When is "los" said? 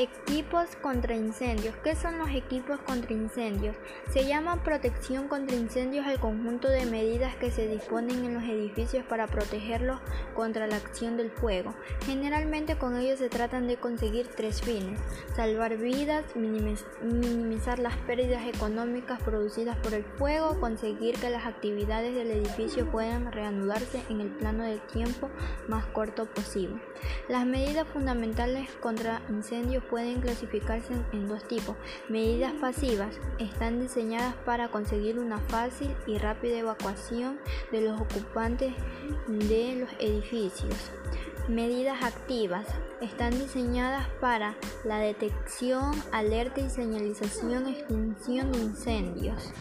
2.16-2.30, 8.32-8.44, 37.82-38.00, 39.80-39.90